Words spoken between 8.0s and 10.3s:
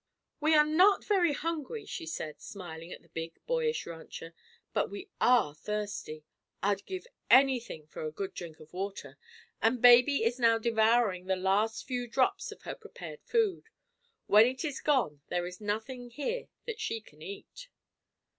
a good drink of water. And baby